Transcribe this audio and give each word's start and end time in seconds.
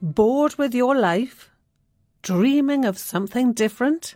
Bored 0.00 0.54
with 0.54 0.76
your 0.76 0.94
life? 0.94 1.50
Dreaming 2.22 2.84
of 2.84 2.96
something 2.96 3.52
different? 3.52 4.14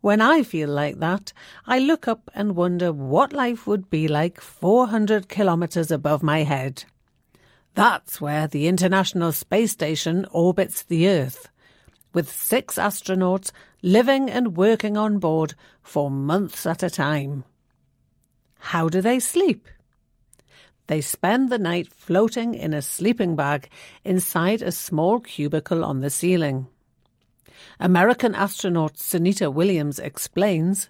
When 0.00 0.20
I 0.20 0.44
feel 0.44 0.68
like 0.68 1.00
that, 1.00 1.32
I 1.66 1.80
look 1.80 2.06
up 2.06 2.30
and 2.34 2.54
wonder 2.54 2.92
what 2.92 3.32
life 3.32 3.66
would 3.66 3.90
be 3.90 4.06
like 4.06 4.40
400 4.40 5.28
kilometres 5.28 5.90
above 5.90 6.22
my 6.22 6.44
head. 6.44 6.84
That's 7.74 8.20
where 8.20 8.46
the 8.46 8.68
International 8.68 9.32
Space 9.32 9.72
Station 9.72 10.24
orbits 10.30 10.84
the 10.84 11.08
Earth, 11.08 11.48
with 12.14 12.30
six 12.30 12.76
astronauts 12.76 13.50
living 13.82 14.30
and 14.30 14.56
working 14.56 14.96
on 14.96 15.18
board 15.18 15.54
for 15.82 16.12
months 16.12 16.64
at 16.64 16.84
a 16.84 16.90
time. 16.90 17.42
How 18.60 18.88
do 18.88 19.00
they 19.00 19.18
sleep? 19.18 19.66
They 20.90 21.02
spend 21.02 21.50
the 21.50 21.58
night 21.60 21.86
floating 21.86 22.52
in 22.52 22.74
a 22.74 22.82
sleeping 22.82 23.36
bag 23.36 23.68
inside 24.04 24.60
a 24.60 24.72
small 24.72 25.20
cubicle 25.20 25.84
on 25.84 26.00
the 26.00 26.10
ceiling. 26.10 26.66
American 27.78 28.34
astronaut 28.34 28.94
Sunita 28.94 29.54
Williams 29.54 30.00
explains 30.00 30.88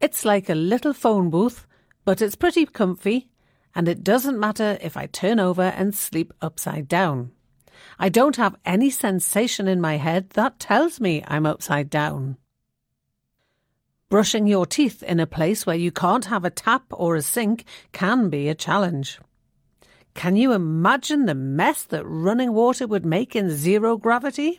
It's 0.00 0.24
like 0.24 0.48
a 0.48 0.54
little 0.54 0.94
phone 0.94 1.28
booth, 1.28 1.66
but 2.06 2.22
it's 2.22 2.34
pretty 2.34 2.64
comfy, 2.64 3.28
and 3.74 3.88
it 3.88 4.02
doesn't 4.02 4.40
matter 4.40 4.78
if 4.80 4.96
I 4.96 5.04
turn 5.04 5.38
over 5.38 5.64
and 5.64 5.94
sleep 5.94 6.32
upside 6.40 6.88
down. 6.88 7.32
I 7.98 8.08
don't 8.08 8.36
have 8.36 8.56
any 8.64 8.88
sensation 8.88 9.68
in 9.68 9.82
my 9.82 9.98
head 9.98 10.30
that 10.30 10.58
tells 10.58 10.98
me 10.98 11.22
I'm 11.26 11.44
upside 11.44 11.90
down. 11.90 12.38
Brushing 14.10 14.48
your 14.48 14.66
teeth 14.66 15.04
in 15.04 15.20
a 15.20 15.26
place 15.26 15.64
where 15.64 15.76
you 15.76 15.92
can't 15.92 16.24
have 16.24 16.44
a 16.44 16.50
tap 16.50 16.82
or 16.90 17.14
a 17.14 17.22
sink 17.22 17.64
can 17.92 18.28
be 18.28 18.48
a 18.48 18.56
challenge. 18.56 19.20
Can 20.14 20.34
you 20.34 20.52
imagine 20.52 21.26
the 21.26 21.34
mess 21.36 21.84
that 21.84 22.04
running 22.04 22.52
water 22.52 22.88
would 22.88 23.06
make 23.06 23.36
in 23.36 23.50
zero 23.50 23.96
gravity? 23.96 24.58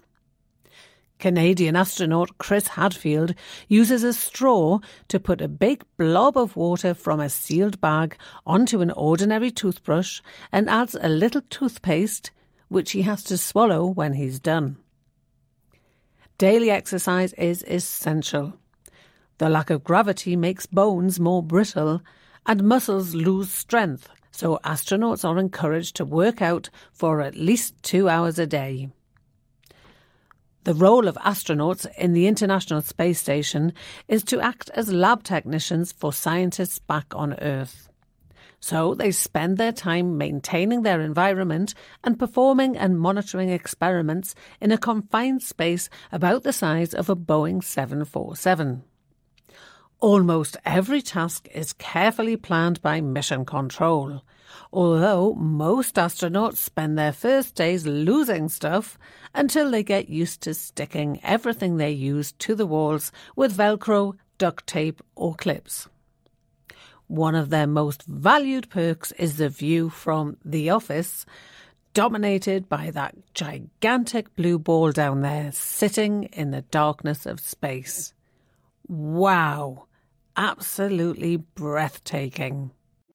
Canadian 1.20 1.76
astronaut 1.76 2.38
Chris 2.38 2.70
Hadfield 2.70 3.36
uses 3.68 4.06
a 4.06 4.14
straw 4.14 4.80
to 5.10 5.20
put 5.20 5.42
a 5.42 5.50
big 5.50 5.84
blob 5.98 6.38
of 6.38 6.56
water 6.56 6.94
from 6.94 7.20
a 7.20 7.28
sealed 7.28 7.82
bag 7.82 8.16
onto 8.48 8.80
an 8.80 8.92
ordinary 8.92 9.52
toothbrush 9.52 10.22
and 10.54 10.70
adds 10.70 10.96
a 11.02 11.10
little 11.10 11.42
toothpaste, 11.50 12.32
which 12.70 12.92
he 12.92 13.02
has 13.02 13.22
to 13.26 13.38
swallow 13.38 13.86
when 13.86 14.14
he's 14.14 14.40
done. 14.40 14.78
Daily 16.38 16.72
exercise 16.72 17.34
is 17.34 17.66
essential. 17.68 18.54
The 19.42 19.50
lack 19.50 19.72
of 19.72 19.84
gravity 19.84 20.36
makes 20.36 20.68
bones 20.68 21.20
more 21.20 21.42
brittle 21.42 22.04
and 22.46 22.64
muscles 22.64 23.16
lose 23.16 23.50
strength, 23.50 24.08
so 24.30 24.60
astronauts 24.64 25.28
are 25.28 25.40
encouraged 25.40 25.96
to 25.96 26.06
work 26.06 26.44
out 26.44 26.70
for 26.94 27.22
at 27.22 27.34
least 27.34 27.74
two 27.82 28.08
hours 28.08 28.38
a 28.38 28.46
day. 28.46 28.92
The 30.64 30.76
role 30.76 31.08
of 31.08 31.16
astronauts 31.16 31.88
in 31.98 32.14
the 32.14 32.28
International 32.28 32.82
Space 32.84 33.20
Station 33.20 33.74
is 34.08 34.24
to 34.26 34.40
act 34.40 34.70
as 34.76 34.94
lab 34.94 35.24
technicians 35.24 35.92
for 35.92 36.14
scientists 36.14 36.78
back 36.78 37.08
on 37.16 37.34
Earth. 37.40 37.90
So 38.60 38.94
they 38.94 39.10
spend 39.10 39.58
their 39.58 39.72
time 39.72 40.20
maintaining 40.20 40.84
their 40.84 41.02
environment 41.02 41.74
and 42.04 42.20
performing 42.20 42.78
and 42.78 43.00
monitoring 43.00 43.50
experiments 43.50 44.36
in 44.60 44.72
a 44.72 44.78
confined 44.78 45.42
space 45.42 45.90
about 46.12 46.44
the 46.44 46.54
size 46.54 46.94
of 46.94 47.10
a 47.10 47.16
Boeing 47.16 47.64
747. 47.64 48.84
Almost 50.02 50.58
every 50.66 51.00
task 51.04 51.48
is 51.54 51.74
carefully 51.74 52.36
planned 52.36 52.82
by 52.82 53.02
mission 53.02 53.46
control, 53.46 54.24
although 54.74 55.36
most 55.36 55.94
astronauts 55.94 56.58
spend 56.58 56.98
their 56.98 57.14
first 57.14 57.54
days 57.54 57.86
losing 57.86 58.50
stuff 58.50 58.98
until 59.36 59.70
they 59.70 59.84
get 59.84 60.10
used 60.10 60.42
to 60.42 60.56
sticking 60.56 61.20
everything 61.22 61.78
they 61.78 61.92
use 61.92 62.32
to 62.40 62.56
the 62.56 62.66
walls 62.66 63.12
with 63.36 63.56
Velcro, 63.56 64.16
duct 64.40 64.66
tape, 64.66 65.04
or 65.16 65.36
clips. 65.36 65.88
One 67.06 67.36
of 67.36 67.52
their 67.52 67.68
most 67.68 68.02
valued 68.08 68.72
perks 68.72 69.12
is 69.12 69.38
the 69.38 69.50
view 69.50 69.92
from 69.92 70.38
the 70.44 70.72
office, 70.72 71.28
dominated 71.94 72.68
by 72.68 72.90
that 72.90 73.14
gigantic 73.36 74.36
blue 74.36 74.58
ball 74.58 74.92
down 74.92 75.22
there 75.22 75.52
sitting 75.52 76.24
in 76.34 76.50
the 76.50 76.64
darkness 76.64 77.28
of 77.28 77.40
space. 77.40 78.16
Wow! 78.88 79.86
Absolutely 80.42 81.38
breathtaking. 81.38 82.72